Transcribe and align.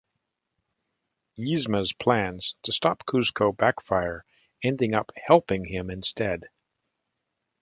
Yzma's 1.37 1.93
plans 1.93 2.55
to 2.63 2.71
stop 2.73 3.03
Kuzco 3.05 3.55
backfire, 3.55 4.25
ending 4.63 4.95
up 4.95 5.11
helping 5.15 5.63
him 5.63 5.91
instead. 5.91 6.49